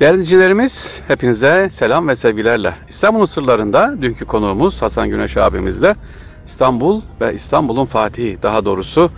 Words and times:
Değerli 0.00 0.68
hepinize 1.08 1.68
selam 1.70 2.08
ve 2.08 2.16
sevgilerle. 2.16 2.74
İstanbul'un 2.88 3.24
sırlarında 3.24 3.94
dünkü 4.02 4.24
konuğumuz 4.24 4.82
Hasan 4.82 5.08
Güneş 5.08 5.36
abimizle 5.36 5.96
İstanbul 6.46 7.02
ve 7.20 7.34
İstanbul'un 7.34 7.84
Fatihi 7.84 8.42
daha 8.42 8.64
doğrusu 8.64 9.10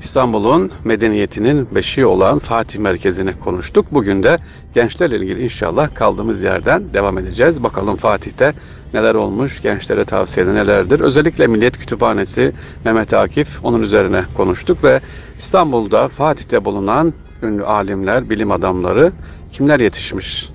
İstanbul'un 0.00 0.72
medeniyetinin 0.84 1.74
beşiği 1.74 2.06
olan 2.06 2.38
Fatih 2.38 2.78
Merkezi'ni 2.78 3.38
konuştuk. 3.38 3.86
Bugün 3.90 4.22
de 4.22 4.38
gençlerle 4.74 5.16
ilgili 5.16 5.44
inşallah 5.44 5.94
kaldığımız 5.94 6.42
yerden 6.42 6.94
devam 6.94 7.18
edeceğiz. 7.18 7.62
Bakalım 7.62 7.96
Fatih'te 7.96 8.54
neler 8.94 9.14
olmuş, 9.14 9.62
gençlere 9.62 10.04
tavsiyeleri 10.04 10.54
nelerdir? 10.54 11.00
Özellikle 11.00 11.46
Millet 11.46 11.78
Kütüphanesi, 11.78 12.52
Mehmet 12.84 13.14
Akif 13.14 13.64
onun 13.64 13.82
üzerine 13.82 14.24
konuştuk 14.36 14.84
ve 14.84 15.00
İstanbul'da 15.38 16.08
Fatih'te 16.08 16.64
bulunan 16.64 17.14
ünlü 17.42 17.64
alimler, 17.64 18.30
bilim 18.30 18.50
adamları 18.50 19.12
kimler 19.56 19.80
yetişmiş? 19.80 20.48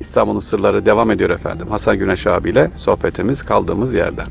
İstanbul'un 0.00 0.40
sırları 0.40 0.86
devam 0.86 1.10
ediyor 1.10 1.30
efendim. 1.30 1.68
Hasan 1.68 1.98
Güneş 1.98 2.26
abiyle 2.26 2.70
sohbetimiz 2.76 3.42
kaldığımız 3.42 3.94
yerden. 3.94 4.26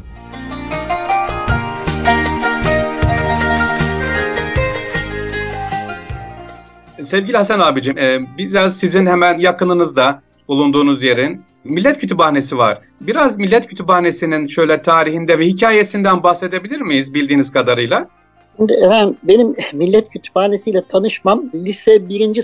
Sevgili 7.03 7.37
Hasan 7.37 7.59
abicim, 7.59 7.97
e, 7.97 8.19
bizzat 8.37 8.73
sizin 8.73 9.05
hemen 9.05 9.37
yakınınızda 9.37 10.21
bulunduğunuz 10.47 11.03
yerin 11.03 11.41
Millet 11.63 11.99
Kütüphanesi 11.99 12.57
var. 12.57 12.77
Biraz 13.01 13.37
Millet 13.37 13.67
Kütüphanesi'nin 13.67 14.47
şöyle 14.47 14.81
tarihinde 14.81 15.39
ve 15.39 15.45
hikayesinden 15.45 16.23
bahsedebilir 16.23 16.81
miyiz 16.81 17.13
bildiğiniz 17.13 17.51
kadarıyla? 17.51 18.07
Şimdi 18.57 18.73
efendim 18.73 19.17
benim 19.23 19.55
Millet 19.73 20.09
Kütüphanesi 20.09 20.69
ile 20.69 20.81
tanışmam 20.89 21.43
lise 21.53 22.09
birinci 22.09 22.41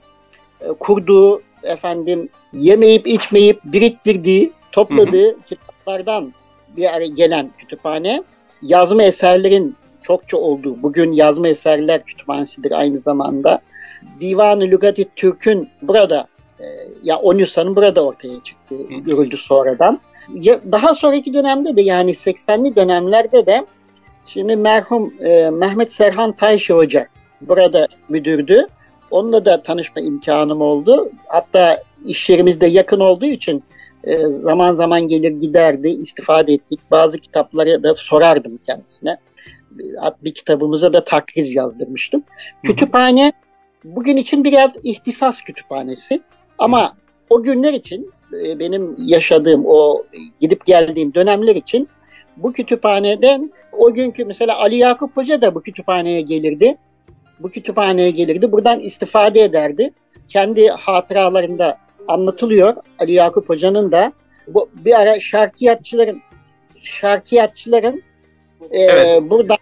e, 0.60 0.68
kurduğu 0.68 1.42
efendim 1.62 2.28
yemeyip 2.52 3.06
içmeyip 3.06 3.60
biriktirdiği, 3.64 4.52
topladığı 4.72 5.42
kitaplardan 5.42 6.32
bir 6.76 6.94
araya 6.94 7.06
gelen 7.06 7.50
kütüphane 7.58 8.22
yazma 8.62 9.02
eserlerin 9.02 9.76
çokça 10.02 10.36
olduğu. 10.36 10.82
Bugün 10.82 11.12
yazma 11.12 11.48
eserler 11.48 12.04
kütüphanesidir 12.04 12.72
aynı 12.72 12.98
zamanda. 12.98 13.60
Divan-ı 14.20 14.64
Lügati 14.64 15.04
Türk'ün 15.16 15.68
burada 15.82 16.26
e, 16.60 16.64
ya 17.02 17.16
Onusa'nın 17.16 17.76
burada 17.76 18.04
ortaya 18.04 18.42
çıktı, 18.44 18.74
görüldü 19.06 19.36
sonradan. 19.36 20.00
Ya, 20.34 20.60
daha 20.72 20.94
sonraki 20.94 21.34
dönemde 21.34 21.76
de 21.76 21.82
yani 21.82 22.10
80'li 22.10 22.76
dönemlerde 22.76 23.46
de 23.46 23.66
şimdi 24.26 24.56
merhum 24.56 25.14
e, 25.24 25.50
Mehmet 25.50 25.92
Serhan 25.92 26.32
Tayşı 26.32 26.74
Hoca 26.74 27.06
burada 27.40 27.88
müdürdü. 28.08 28.66
Onunla 29.10 29.44
da 29.44 29.62
tanışma 29.62 30.02
imkanım 30.02 30.60
oldu. 30.60 31.10
Hatta 31.26 31.82
iş 32.04 32.28
yerimizde 32.30 32.66
yakın 32.66 33.00
olduğu 33.00 33.26
için 33.26 33.64
e, 34.06 34.18
zaman 34.28 34.72
zaman 34.72 35.08
gelir 35.08 35.30
giderdi, 35.30 35.88
istifade 35.88 36.52
ettik. 36.52 36.80
Bazı 36.90 37.18
kitapları 37.18 37.82
da 37.82 37.94
sorardım 37.94 38.58
kendisine. 38.66 39.16
Hat- 40.00 40.24
Bir 40.24 40.34
kitabımıza 40.34 40.92
da 40.92 41.04
takriz 41.04 41.54
yazdırmıştım. 41.54 42.22
Kütüphane 42.62 43.32
bugün 43.84 44.16
için 44.16 44.44
biraz 44.44 44.70
ihtisas 44.84 45.40
kütüphanesi. 45.40 46.20
Ama 46.58 46.96
o 47.30 47.42
günler 47.42 47.72
için 47.72 48.10
e, 48.44 48.58
benim 48.58 48.96
yaşadığım 48.98 49.62
o 49.66 50.04
gidip 50.40 50.66
geldiğim 50.66 51.14
dönemler 51.14 51.56
için 51.56 51.88
bu 52.36 52.52
kütüphaneden 52.52 53.52
o 53.72 53.94
günkü 53.94 54.24
mesela 54.24 54.58
Ali 54.58 54.76
Yakup 54.76 55.16
Hoca 55.16 55.42
da 55.42 55.54
bu 55.54 55.62
kütüphaneye 55.62 56.20
gelirdi. 56.20 56.76
Bu 57.40 57.50
kütüphaneye 57.50 58.10
gelirdi. 58.10 58.52
Buradan 58.52 58.80
istifade 58.80 59.40
ederdi. 59.40 59.90
Kendi 60.28 60.68
hatıralarında 60.68 61.78
anlatılıyor. 62.08 62.74
Ali 62.98 63.12
Yakup 63.12 63.48
Hoca'nın 63.48 63.92
da 63.92 64.12
bu 64.48 64.68
bir 64.74 65.00
ara 65.00 65.20
şarkiyatçıların 65.20 66.22
şarkiyatçıların 66.82 68.02
e, 68.70 68.80
Evet. 68.80 69.30
buradan 69.30 69.58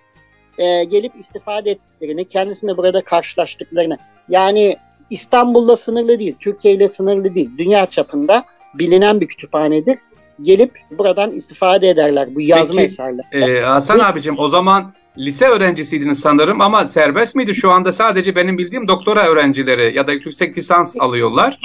e, 0.58 0.84
gelip 0.84 1.12
istifade 1.18 1.70
ettiklerini, 1.70 2.28
kendisini 2.28 2.76
burada 2.76 3.04
karşılaştıklarını. 3.04 3.98
Yani 4.28 4.76
İstanbul'la 5.10 5.76
sınırlı 5.76 6.18
değil, 6.18 6.34
Türkiye 6.40 6.74
ile 6.74 6.88
sınırlı 6.88 7.34
değil. 7.34 7.50
Dünya 7.58 7.86
çapında 7.86 8.44
bilinen 8.74 9.20
bir 9.20 9.26
kütüphanedir. 9.26 9.98
Gelip 10.42 10.78
buradan 10.98 11.32
istifade 11.32 11.88
ederler 11.88 12.34
bu 12.34 12.40
yazma 12.40 12.76
Peki, 12.76 12.84
eserler. 12.84 13.24
Ee, 13.32 13.60
Hasan 13.60 13.98
abicim 13.98 14.38
o 14.38 14.48
zaman 14.48 14.92
lise 15.18 15.46
öğrencisiydiniz 15.46 16.20
sanırım 16.20 16.60
ama 16.60 16.86
serbest 16.86 17.36
miydi? 17.36 17.54
Şu 17.54 17.70
anda 17.70 17.92
sadece 17.92 18.36
benim 18.36 18.58
bildiğim 18.58 18.88
doktora 18.88 19.26
öğrencileri 19.26 19.96
ya 19.96 20.06
da 20.06 20.12
yüksek 20.12 20.58
lisans 20.58 20.96
alıyorlar. 21.00 21.58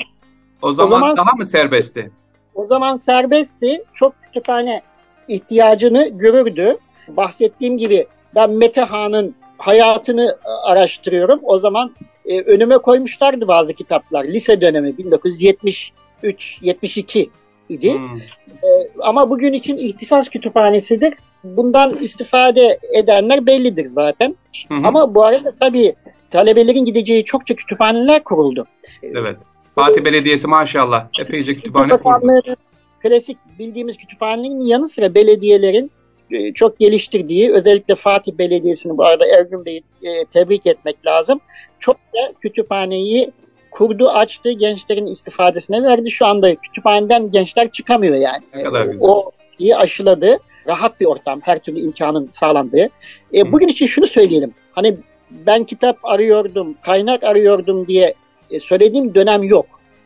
O 0.61 0.73
zaman, 0.73 0.99
zaman- 0.99 1.17
daha 1.17 1.35
mı 1.37 1.45
serbestti? 1.45 2.11
O 2.55 2.65
zaman 2.65 2.95
serbestti. 2.95 3.83
Çok 3.93 4.13
kütüphane 4.23 4.81
ihtiyacını 5.27 6.07
görürdü. 6.07 6.77
Bahsettiğim 7.07 7.77
gibi 7.77 8.07
ben 8.35 8.51
Mete 8.51 8.81
Han'ın 8.81 9.35
hayatını 9.57 10.37
e, 10.45 10.49
araştırıyorum. 10.49 11.39
O 11.43 11.57
zaman 11.57 11.95
e, 12.25 12.41
önüme 12.41 12.77
koymuşlardı 12.77 13.47
bazı 13.47 13.73
kitaplar. 13.73 14.23
Lise 14.23 14.61
dönemi 14.61 14.89
1973-72 14.89 17.29
idi. 17.69 17.93
Hmm. 17.93 18.19
Ama 18.99 19.29
bugün 19.29 19.53
için 19.53 19.77
ihtisas 19.77 20.29
kütüphanesidir. 20.29 21.13
Bundan 21.43 21.95
istifade 21.95 22.77
edenler 22.95 23.45
bellidir 23.45 23.85
zaten. 23.85 24.35
Hı 24.69 24.75
hı. 24.75 24.87
Ama 24.87 25.15
bu 25.15 25.25
arada 25.25 25.53
tabii 25.59 25.95
talebelerin 26.29 26.85
gideceği 26.85 27.25
çokça 27.25 27.55
kütüphaneler 27.55 28.23
kuruldu. 28.23 28.67
Evet. 29.03 29.37
Fatih 29.79 30.05
Belediyesi 30.05 30.47
maşallah 30.47 31.07
epeyce 31.21 31.55
kütüphane 31.55 31.97
kurdu. 31.97 32.55
Klasik 33.01 33.37
bildiğimiz 33.59 33.97
kütüphanenin 33.97 34.65
yanı 34.65 34.87
sıra 34.87 35.15
belediyelerin 35.15 35.91
e, 36.31 36.53
çok 36.53 36.79
geliştirdiği 36.79 37.51
özellikle 37.51 37.95
Fatih 37.95 38.33
Belediyesi'ni 38.33 38.97
bu 38.97 39.05
arada 39.05 39.25
Ergün 39.27 39.65
Bey'i 39.65 39.83
e, 40.03 40.25
tebrik 40.25 40.65
etmek 40.65 41.05
lazım. 41.05 41.39
Çok 41.79 41.95
da 41.95 42.33
kütüphaneyi 42.41 43.31
kurdu, 43.71 44.09
açtı, 44.09 44.51
gençlerin 44.51 45.07
istifadesine 45.07 45.83
verdi. 45.83 46.11
Şu 46.11 46.25
anda 46.25 46.55
kütüphaneden 46.55 47.31
gençler 47.31 47.71
çıkamıyor 47.71 48.15
yani. 48.15 48.43
Ne 48.55 48.63
kadar 48.63 48.85
güzel. 48.85 49.09
O 49.09 49.31
şeyi 49.57 49.75
aşıladı. 49.75 50.37
Rahat 50.67 50.99
bir 50.99 51.05
ortam, 51.05 51.39
her 51.43 51.59
türlü 51.59 51.79
imkanın 51.79 52.29
sağlandığı. 52.31 52.89
E, 53.33 53.41
Hı. 53.41 53.51
bugün 53.51 53.67
için 53.67 53.85
şunu 53.85 54.07
söyleyelim. 54.07 54.53
Hani 54.71 54.97
ben 55.31 55.63
kitap 55.63 55.97
arıyordum, 56.03 56.75
kaynak 56.81 57.23
arıyordum 57.23 57.87
diye 57.87 58.13
e, 58.51 58.59
söylediğim 58.59 59.15
dönem 59.15 59.43
yok. 59.43 59.65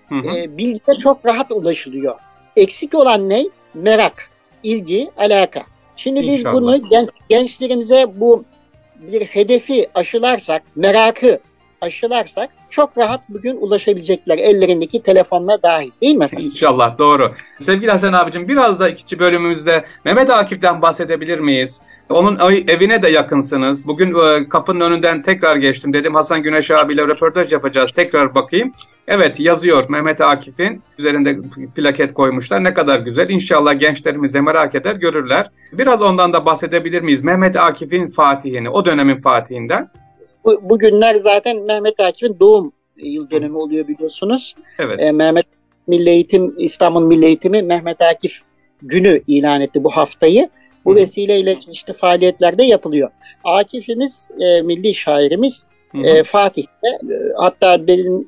Hı 0.10 0.16
hı. 0.16 0.38
E, 0.38 0.58
bilgiye 0.58 0.98
çok 0.98 1.26
rahat 1.26 1.52
ulaşılıyor. 1.52 2.20
Eksik 2.56 2.96
olan 2.96 3.30
ne? 3.30 3.44
Merak, 3.74 4.30
ilgi, 4.64 5.12
alaka. 5.18 5.64
Şimdi 5.96 6.22
biz 6.22 6.40
İnşallah. 6.40 6.54
bunu 6.54 6.88
gen- 6.88 7.10
gençlerimize 7.30 8.06
bu 8.16 8.44
bir 9.00 9.22
hedefi 9.22 9.88
aşılarsak, 9.96 10.64
merakı 10.76 11.40
aşılarsak 11.84 12.50
çok 12.70 12.98
rahat 12.98 13.22
bugün 13.30 13.58
ulaşabilecekler 13.58 14.38
ellerindeki 14.38 15.04
telefonla 15.04 15.64
dahil 15.64 15.92
değil 16.02 16.16
mi 16.16 16.26
efendim? 16.26 16.46
İnşallah 16.46 16.98
doğru. 16.98 17.34
Sevgili 17.60 17.92
Hasan 17.92 18.14
abicim 18.14 18.48
biraz 18.48 18.80
da 18.80 18.90
ikinci 18.90 19.20
bölümümüzde 19.20 19.86
Mehmet 20.06 20.30
Akif'ten 20.30 20.82
bahsedebilir 20.82 21.40
miyiz? 21.40 21.84
Onun 22.10 22.40
ev- 22.40 22.68
evine 22.70 23.02
de 23.02 23.10
yakınsınız. 23.10 23.88
Bugün 23.88 24.14
e, 24.14 24.50
kapının 24.50 24.80
önünden 24.92 25.22
tekrar 25.22 25.56
geçtim. 25.56 25.94
Dedim 25.94 26.16
Hasan 26.16 26.44
Güneş 26.44 26.72
abiyle 26.72 27.02
röportaj 27.08 27.52
yapacağız. 27.52 27.92
Tekrar 27.92 28.36
bakayım. 28.36 28.74
Evet 29.08 29.40
yazıyor 29.40 29.90
Mehmet 29.90 30.22
Akif'in. 30.22 30.82
Üzerinde 30.98 31.38
plaket 31.76 32.14
koymuşlar. 32.14 32.64
Ne 32.64 32.74
kadar 32.74 33.00
güzel. 33.00 33.30
İnşallah 33.30 33.80
gençlerimiz 33.80 34.34
de 34.34 34.42
merak 34.42 34.76
eder 34.76 34.96
görürler. 34.96 35.50
Biraz 35.74 36.02
ondan 36.02 36.34
da 36.34 36.46
bahsedebilir 36.46 37.02
miyiz? 37.02 37.24
Mehmet 37.24 37.56
Akif'in 37.58 38.08
Fatih'ini, 38.10 38.70
o 38.70 38.86
dönemin 38.86 39.18
Fatih'inden. 39.18 39.90
Bu, 40.46 40.70
bugünler 40.70 41.16
zaten 41.16 41.66
Mehmet 41.66 42.00
Akif'in 42.00 42.40
doğum 42.40 42.74
yıl 42.98 43.30
dönümü 43.30 43.58
oluyor 43.58 43.88
biliyorsunuz. 43.88 44.56
Evet. 44.80 45.00
E, 45.04 45.12
Mehmet 45.12 45.46
Milli 45.88 46.10
Eğitim, 46.10 46.56
İstanbul 46.58 47.02
Milli 47.02 47.26
Eğitimi 47.26 47.62
Mehmet 47.62 48.02
Akif 48.02 48.42
günü 48.82 49.22
ilan 49.28 49.62
etti 49.62 49.84
bu 49.84 49.90
haftayı. 49.90 50.50
Bu 50.86 50.92
Hı. 50.92 50.96
vesileyle 50.96 51.60
çeşitli 51.60 51.94
faaliyetler 51.94 52.58
de 52.58 52.64
yapılıyor. 52.64 53.10
Akif'imiz, 53.44 54.32
e, 54.40 54.62
milli 54.62 54.96
şairimiz 54.96 55.66
Hı 55.92 55.98
e, 55.98 56.24
Fatih'te 56.24 56.88
e, 56.88 57.16
hatta 57.38 57.88
benim 57.88 58.28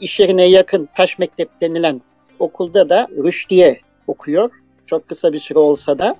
iş 0.00 0.20
yerine 0.20 0.44
yakın 0.44 0.88
Taş 0.96 1.18
Mektep 1.18 1.48
denilen 1.60 2.00
okulda 2.38 2.88
da 2.88 3.08
Rüşdiye 3.24 3.80
okuyor. 4.06 4.50
Çok 4.86 5.08
kısa 5.08 5.32
bir 5.32 5.38
süre 5.38 5.58
olsa 5.58 5.98
da 5.98 6.16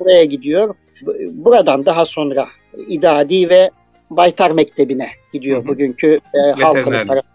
buraya 0.00 0.24
gidiyor. 0.24 0.74
Bu- 1.02 1.16
Buradan 1.30 1.86
daha 1.86 2.04
sonra 2.04 2.46
İdadi 2.88 3.48
ve 3.48 3.70
Baytar 4.16 4.50
Mektebi'ne 4.50 5.08
gidiyor 5.32 5.58
Hı 5.58 5.64
hı. 5.64 5.68
bugünkü 5.68 6.20
e, 6.34 6.60
halkın 6.62 7.06
tarafı. 7.06 7.28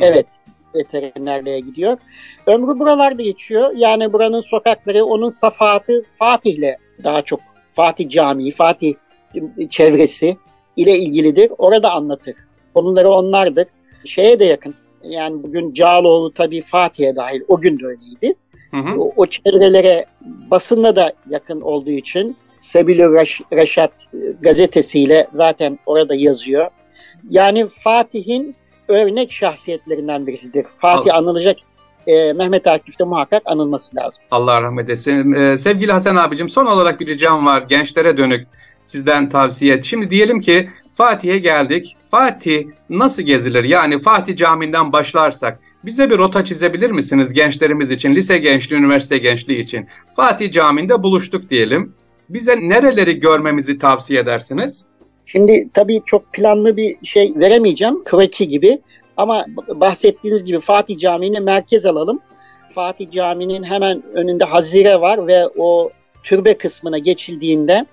Evet, 0.00 0.26
veterinerliğe 0.74 1.60
gidiyor. 1.60 1.98
Ömrü 2.46 2.78
buralarda 2.78 3.22
geçiyor. 3.22 3.72
Yani 3.76 4.12
buranın 4.12 4.40
sokakları 4.40 5.04
onun 5.04 5.30
safahatı 5.30 6.02
Fatih'le 6.18 6.76
daha 7.04 7.22
çok 7.22 7.40
Fatih 7.68 8.08
Camii, 8.08 8.50
Fatih 8.52 8.94
çevresi 9.70 10.36
ile 10.76 10.98
ilgilidir. 10.98 11.52
Orada 11.58 11.92
anlatır. 11.92 12.34
Konuları 12.74 13.10
onlardır. 13.10 13.66
Şeye 14.04 14.40
de 14.40 14.44
yakın. 14.44 14.74
Yani 15.02 15.42
bugün 15.42 15.72
Cağaloğlu 15.72 16.32
tabii 16.32 16.62
Fatih'e 16.62 17.16
dahil. 17.16 17.40
O 17.48 17.60
gün 17.60 17.78
de 17.78 17.86
öyleydi. 17.86 18.34
Hı 18.70 18.76
hı. 18.76 19.00
O, 19.00 19.12
o 19.16 19.26
çevrelere 19.26 20.06
basınla 20.50 20.96
da 20.96 21.12
yakın 21.30 21.60
olduğu 21.60 21.90
için 21.90 22.36
Reş, 22.62 23.40
Reşat 23.52 23.92
e, 24.14 24.18
gazetesiyle 24.40 25.28
zaten 25.34 25.78
orada 25.86 26.14
yazıyor. 26.14 26.70
Yani 27.30 27.68
Fatih'in 27.68 28.56
örnek 28.88 29.32
şahsiyetlerinden 29.32 30.26
birisidir. 30.26 30.66
Fatih 30.78 31.14
anılacak 31.14 31.56
e, 32.06 32.32
Mehmet 32.32 32.66
Akif'te 32.66 33.04
muhakkak 33.04 33.42
anılması 33.44 33.96
lazım. 33.96 34.24
Allah 34.30 34.62
rahmet 34.62 34.90
etsin. 34.90 35.32
Ee, 35.32 35.58
sevgili 35.58 35.92
Hasan 35.92 36.16
abicim 36.16 36.48
son 36.48 36.66
olarak 36.66 37.00
bir 37.00 37.06
ricam 37.06 37.46
var 37.46 37.62
gençlere 37.62 38.16
dönük 38.16 38.44
sizden 38.84 39.28
tavsiye. 39.28 39.82
Şimdi 39.82 40.10
diyelim 40.10 40.40
ki 40.40 40.68
Fatih'e 40.92 41.38
geldik. 41.38 41.96
Fatih 42.06 42.64
nasıl 42.90 43.22
gezilir? 43.22 43.64
Yani 43.64 44.00
Fatih 44.00 44.36
Camii'nden 44.36 44.92
başlarsak 44.92 45.60
bize 45.84 46.10
bir 46.10 46.18
rota 46.18 46.44
çizebilir 46.44 46.90
misiniz 46.90 47.32
gençlerimiz 47.32 47.90
için, 47.90 48.14
lise 48.14 48.38
gençliği, 48.38 48.80
üniversite 48.80 49.18
gençliği 49.18 49.58
için? 49.58 49.88
Fatih 50.16 50.52
Camii'nde 50.52 51.02
buluştuk 51.02 51.50
diyelim. 51.50 51.94
Bize 52.32 52.56
nereleri 52.56 53.18
görmemizi 53.18 53.78
tavsiye 53.78 54.20
edersiniz? 54.20 54.86
Şimdi 55.26 55.68
tabii 55.74 56.02
çok 56.06 56.32
planlı 56.32 56.76
bir 56.76 56.96
şey 57.02 57.32
veremeyeceğim. 57.36 58.04
Kroki 58.04 58.48
gibi. 58.48 58.78
Ama 59.16 59.46
bahsettiğiniz 59.68 60.44
gibi 60.44 60.60
Fatih 60.60 60.98
Camii'ni 60.98 61.40
merkez 61.40 61.86
alalım. 61.86 62.20
Fatih 62.74 63.10
Camii'nin 63.10 63.62
hemen 63.62 64.02
önünde 64.14 64.44
hazire 64.44 65.00
var 65.00 65.26
ve 65.26 65.48
o 65.58 65.90
türbe 66.24 66.58
kısmına 66.58 66.98
geçildiğinde 66.98 67.86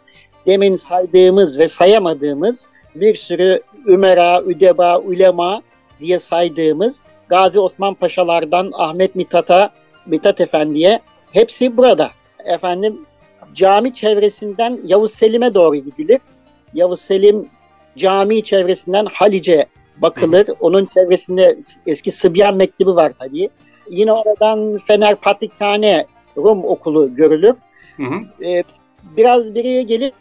demin 0.45 0.75
saydığımız 0.75 1.59
ve 1.59 1.67
sayamadığımız 1.67 2.67
bir 2.95 3.15
sürü 3.15 3.61
Ümera, 3.87 4.41
Üdeba, 4.41 4.99
Ulema 4.99 5.61
diye 5.99 6.19
saydığımız 6.19 7.01
Gazi 7.29 7.59
Osman 7.59 7.93
Paşalardan 7.93 8.71
Ahmet 8.73 9.15
Mithat'a, 9.15 9.73
Mithat 10.05 10.41
Efendi'ye 10.41 10.99
hepsi 11.31 11.77
burada. 11.77 12.11
Efendim 12.45 13.05
cami 13.55 13.93
çevresinden 13.93 14.79
Yavuz 14.85 15.11
Selim'e 15.11 15.53
doğru 15.53 15.75
gidilir. 15.75 16.19
Yavuz 16.73 17.01
Selim 17.01 17.49
cami 17.97 18.43
çevresinden 18.43 19.07
Halice 19.13 19.65
bakılır. 19.97 20.47
Onun 20.59 20.85
çevresinde 20.85 21.57
eski 21.87 22.11
Sıbyan 22.11 22.55
Mektebi 22.55 22.95
var 22.95 23.13
tabii. 23.19 23.49
Yine 23.89 24.13
oradan 24.13 24.77
Fener 24.77 25.15
Patrikhane 25.15 26.05
Rum 26.37 26.65
okulu 26.65 27.15
görülür. 27.15 27.55
Hı 27.97 28.03
hı. 28.03 28.45
Ee, 28.45 28.63
biraz 29.17 29.55
biriye 29.55 29.81
gelip 29.81 30.13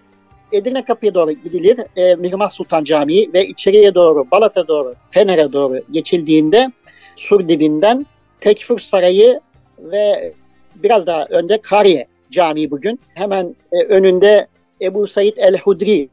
Edirne 0.53 0.85
Kapı'ya 0.85 1.15
doğru 1.15 1.33
gidilir. 1.33 1.81
Ee, 1.97 2.15
Mihrimah 2.15 2.51
Sultan 2.51 2.85
Camii 2.85 3.33
ve 3.33 3.47
içeriye 3.47 3.95
doğru, 3.95 4.31
Balat'a 4.31 4.69
doğru, 4.69 4.95
Fener'e 5.11 5.53
doğru 5.53 5.81
geçildiğinde 5.91 6.73
sur 7.17 7.49
dibinden 7.49 8.07
Tekfur 8.41 8.79
Sarayı 8.79 9.41
ve 9.79 10.33
biraz 10.75 11.07
daha 11.07 11.25
önde 11.25 11.59
Kariye 11.59 12.07
Camii 12.31 12.71
bugün. 12.71 13.01
Hemen 13.15 13.57
e, 13.73 13.85
önünde 13.85 14.47
Ebu 14.83 15.07
Said 15.07 15.37
el-Hudri 15.37 16.09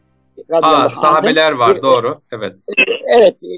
Aa, 0.52 0.58
anh'ın 0.62 0.88
sahabeler 0.88 1.52
var 1.52 1.76
bir- 1.78 1.82
doğru. 1.82 2.22
Evet. 2.32 2.56
Evet, 3.18 3.36
e, 3.44 3.50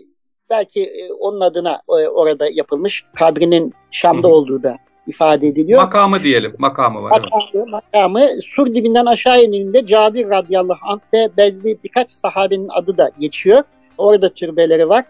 belki 0.49 0.83
e, 0.83 1.11
onun 1.13 1.39
adına 1.39 1.81
e, 1.89 2.07
orada 2.07 2.47
yapılmış. 2.53 3.05
Kabrinin 3.15 3.73
Şam'da 3.91 4.27
olduğu 4.27 4.63
da 4.63 4.77
ifade 5.07 5.47
ediliyor. 5.47 5.81
Makamı 5.81 6.23
diyelim. 6.23 6.55
Makamı 6.57 7.03
var. 7.03 7.11
Evet. 7.21 7.31
Makamı, 7.31 7.71
makamı 7.71 8.41
sur 8.41 8.73
dibinden 8.75 9.05
aşağı 9.05 9.43
indiğinde 9.43 9.85
Cabir 9.85 10.29
radıyallahu 10.29 10.79
anh 10.89 10.99
ve 11.13 11.29
bezli 11.37 11.77
birkaç 11.83 12.11
sahabenin 12.11 12.69
adı 12.69 12.97
da 12.97 13.11
geçiyor. 13.19 13.63
Orada 13.97 14.29
türbeleri 14.29 14.89
var. 14.89 15.05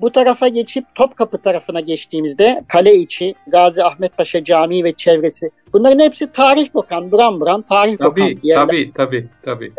Bu 0.00 0.12
tarafa 0.12 0.48
geçip 0.48 0.84
Topkapı 0.94 1.38
tarafına 1.38 1.80
geçtiğimizde 1.80 2.64
kale 2.68 2.94
içi 2.94 3.34
Gazi 3.46 3.84
Ahmet 3.84 4.16
Paşa 4.16 4.44
Camii 4.44 4.84
ve 4.84 4.92
çevresi. 4.92 5.50
Bunların 5.72 6.04
hepsi 6.04 6.32
tarih 6.32 6.68
kokan, 6.72 7.12
buran 7.12 7.40
buran 7.40 7.62
tarih 7.62 7.96
kokan 7.98 8.10
Tabii, 8.10 8.38
yerler. 8.42 8.66
tabii, 8.66 8.92
tabii, 8.92 9.28
tabii. 9.42 9.72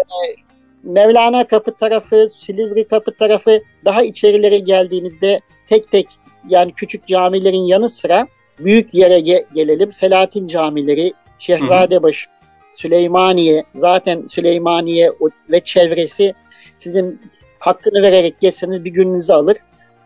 Mevlana 0.83 1.47
kapı 1.47 1.71
tarafı, 1.75 2.29
Silivri 2.39 2.87
kapı 2.87 3.17
tarafı 3.17 3.61
daha 3.85 4.03
içerilere 4.03 4.57
geldiğimizde 4.59 5.41
tek 5.67 5.91
tek 5.91 6.07
yani 6.49 6.73
küçük 6.73 7.07
camilerin 7.07 7.63
yanı 7.63 7.89
sıra 7.89 8.27
büyük 8.59 8.93
yere 8.93 9.19
ge- 9.19 9.45
gelelim. 9.53 9.93
Selahattin 9.93 10.47
camileri, 10.47 11.13
Şehzadebaşı, 11.39 12.29
Süleymaniye, 12.73 13.63
zaten 13.75 14.27
Süleymaniye 14.29 15.11
ve 15.51 15.59
çevresi 15.59 16.33
sizin 16.77 17.21
hakkını 17.59 18.01
vererek 18.01 18.39
geçseniz 18.41 18.83
bir 18.83 18.89
gününüzü 18.91 19.33
alır. 19.33 19.57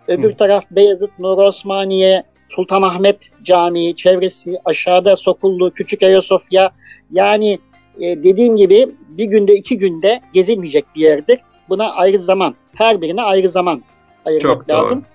Öbür 0.09 0.31
Hı. 0.33 0.37
taraf 0.37 0.63
Beyazıt, 0.71 1.19
Nur 1.19 1.37
Osmaniye, 1.37 2.23
Sultanahmet 2.49 3.31
Camii 3.43 3.95
çevresi, 3.95 4.59
aşağıda 4.65 5.15
Sokullu, 5.15 5.71
Küçük 5.73 6.03
Ayasofya. 6.03 6.71
Yani 7.11 7.59
e, 7.99 8.23
dediğim 8.23 8.55
gibi 8.55 8.87
bir 9.09 9.25
günde 9.25 9.53
iki 9.55 9.77
günde 9.77 10.21
gezilmeyecek 10.33 10.85
bir 10.95 11.01
yerdir. 11.01 11.39
Buna 11.69 11.91
ayrı 11.91 12.19
zaman, 12.19 12.55
her 12.75 13.01
birine 13.01 13.21
ayrı 13.21 13.49
zaman 13.49 13.83
ayırmak 14.25 14.57
Çok 14.57 14.69
doğru. 14.69 14.77
lazım. 14.77 15.05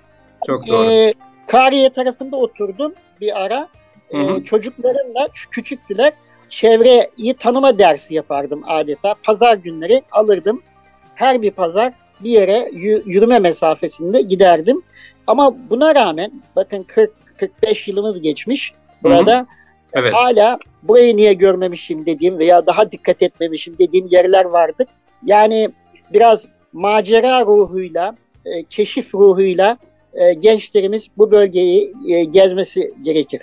Çok 0.47 0.67
doğru. 0.67 0.91
Ee, 0.91 1.15
Kariye 1.47 1.91
tarafında 1.91 2.37
oturdum 2.37 2.95
bir 3.21 3.43
ara. 3.43 3.69
Ee, 4.11 4.19
Hı 4.19 4.23
hı. 4.23 4.45
çocuklarımla 4.45 5.21
ç- 5.27 5.51
küçüktüler. 5.51 6.13
Çevreyi 6.49 7.35
tanıma 7.35 7.79
dersi 7.79 8.15
yapardım 8.15 8.63
adeta. 8.67 9.15
Pazar 9.23 9.57
günleri 9.57 10.03
alırdım. 10.13 10.63
Her 11.15 11.43
bir 11.43 11.51
pazar 11.51 11.93
bir 12.21 12.31
yere 12.31 12.59
yü- 12.59 13.03
yürüme 13.07 13.39
mesafesinde 13.39 14.21
giderdim. 14.21 14.83
Ama 15.27 15.57
buna 15.71 15.95
rağmen 15.95 16.43
bakın 16.57 16.83
40 16.83 17.11
45 17.37 17.89
yılımız 17.89 18.21
geçmiş 18.21 18.73
burada. 19.03 19.47
Evet. 19.93 20.15
Hala 20.15 20.59
burayı 20.83 21.17
niye 21.17 21.33
görmemişim 21.33 22.07
dediğim 22.07 22.39
veya 22.39 22.67
daha 22.67 22.93
dikkat 22.93 23.23
etmemişim 23.23 23.77
dediğim 23.79 24.07
yerler 24.07 24.45
vardı. 24.45 24.87
Yani 25.25 25.71
biraz 26.13 26.49
macera 26.73 27.47
ruhuyla, 27.47 28.17
e, 28.45 28.65
keşif 28.65 29.15
ruhuyla 29.15 29.79
e, 30.15 30.35
gençlerimiz 30.35 31.07
bu 31.19 31.31
bölgeyi 31.31 31.93
e, 32.09 32.25
gezmesi 32.25 32.95
gerekir. 33.03 33.41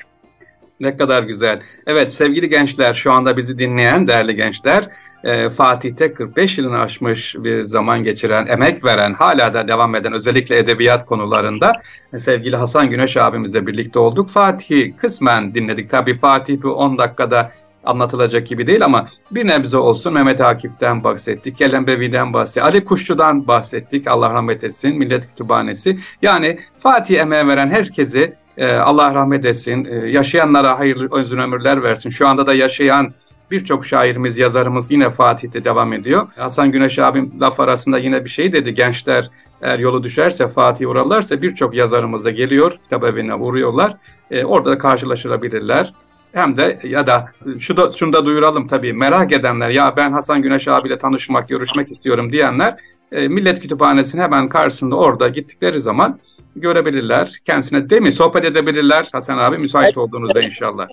Ne 0.82 0.98
kadar 0.98 1.24
güzel. 1.24 1.62
Evet 1.88 2.14
sevgili 2.14 2.50
gençler 2.50 2.94
şu 2.94 3.12
anda 3.12 3.38
bizi 3.38 3.60
dinleyen 3.60 4.08
değerli 4.08 4.36
gençler 4.36 4.90
e, 5.24 5.50
Fatih'te 5.50 6.14
45 6.14 6.58
yılını 6.58 6.80
aşmış 6.80 7.36
bir 7.40 7.62
zaman 7.62 8.04
geçiren, 8.04 8.48
emek 8.48 8.86
veren, 8.86 9.14
hala 9.14 9.54
da 9.54 9.68
devam 9.68 9.96
eden 9.96 10.14
özellikle 10.14 10.58
edebiyat 10.58 11.06
konularında 11.06 11.74
e, 12.14 12.20
sevgili 12.20 12.56
Hasan 12.56 12.90
Güneş 12.90 13.18
abimizle 13.18 13.68
birlikte 13.68 14.00
olduk. 14.00 14.30
Fatih'i 14.30 14.96
kısmen 14.96 15.56
dinledik. 15.56 15.90
Tabii 15.90 16.14
Fatih 16.14 16.58
bir 16.58 16.68
10 16.68 16.98
dakikada 16.98 17.52
anlatılacak 17.84 18.48
gibi 18.48 18.68
değil 18.68 18.86
ama 18.86 19.08
bir 19.32 19.48
nebze 19.48 19.78
olsun 19.78 20.14
Mehmet 20.14 20.42
Akif'ten 20.42 21.04
bahsettik, 21.04 21.58
Kelembevi'den 21.58 22.34
bahsettik, 22.34 22.64
Ali 22.64 22.84
Kuşçu'dan 22.84 23.48
bahsettik, 23.48 24.08
Allah 24.08 24.34
rahmet 24.34 24.64
etsin, 24.64 24.98
Millet 24.98 25.28
Kütüphanesi. 25.28 25.98
Yani 26.22 26.60
Fatih 26.78 27.20
emeğe 27.20 27.48
veren 27.48 27.70
herkesi 27.70 28.34
Allah 28.60 29.16
rahmet 29.16 29.46
etsin, 29.46 29.86
e, 29.86 30.10
yaşayanlara 30.10 30.80
hayırlı 30.80 31.08
uzun 31.12 31.38
ömürler 31.38 31.84
versin. 31.84 32.10
Şu 32.10 32.28
anda 32.28 32.48
da 32.48 32.54
yaşayan 32.54 33.14
birçok 33.52 33.86
şairimiz, 33.86 34.38
yazarımız 34.38 34.92
yine 34.92 35.10
Fatih'te 35.10 35.64
devam 35.64 35.94
ediyor. 35.94 36.28
Hasan 36.38 36.72
Güneş 36.72 37.00
abim 37.00 37.34
laf 37.40 37.60
arasında 37.60 37.98
yine 37.98 38.24
bir 38.26 38.30
şey 38.30 38.54
dedi. 38.54 38.74
Gençler 38.74 39.30
eğer 39.62 39.80
yolu 39.80 40.04
düşerse, 40.04 40.48
Fatih'e 40.48 40.88
uğrarlarsa 40.88 41.42
birçok 41.42 41.76
yazarımız 41.76 42.26
da 42.26 42.32
geliyor, 42.32 42.74
kitap 42.82 43.04
evine 43.04 43.36
uğruyorlar. 43.36 43.98
E, 44.32 44.46
orada 44.46 44.72
da 44.72 44.78
karşılaşılabilirler. 44.78 45.94
Hem 46.34 46.58
de 46.58 46.80
ya 46.84 47.08
da 47.08 47.32
şu 47.60 47.78
da 47.78 47.92
şunu 47.92 48.14
da 48.14 48.26
duyuralım 48.26 48.68
tabii 48.68 48.94
merak 48.94 49.32
edenler 49.32 49.70
ya 49.70 49.94
ben 49.98 50.12
Hasan 50.12 50.42
Güneş 50.42 50.68
abiyle 50.68 50.98
tanışmak, 50.98 51.50
görüşmek 51.50 51.92
istiyorum 51.92 52.32
diyenler 52.32 52.78
e, 53.12 53.28
Millet 53.28 53.60
Kütüphanesi'nin 53.60 54.22
hemen 54.22 54.50
karşısında 54.50 54.96
orada 54.96 55.28
gittikleri 55.28 55.80
zaman 55.80 56.20
görebilirler. 56.56 57.38
Kendisine 57.46 57.90
değil 57.90 58.02
mi 58.02 58.12
sohbet 58.12 58.46
edebilirler 58.46 59.10
Hasan 59.12 59.38
abi 59.38 59.58
müsait 59.58 59.98
olduğunuzda 59.98 60.42
inşallah. 60.42 60.88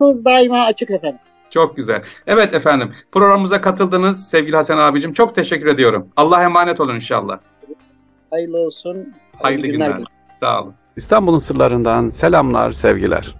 Daima 0.00 0.64
açık 0.64 0.90
efendim. 0.90 1.18
Çok 1.50 1.76
güzel. 1.76 2.02
Evet 2.26 2.54
efendim 2.54 2.92
programımıza 3.12 3.60
katıldınız 3.60 4.28
sevgili 4.28 4.56
Hasan 4.56 4.78
abicim. 4.78 5.12
Çok 5.12 5.34
teşekkür 5.34 5.66
ediyorum. 5.66 6.08
Allah'a 6.16 6.42
emanet 6.42 6.80
olun 6.80 6.94
inşallah. 6.94 7.38
Hayırlı 8.30 8.58
olsun. 8.58 9.14
Hayırlı 9.42 9.66
günler. 9.66 10.02
Sağ 10.34 10.62
olun. 10.62 10.74
İstanbul'un 10.96 11.38
sırlarından 11.38 12.10
selamlar, 12.10 12.72
sevgiler. 12.72 13.34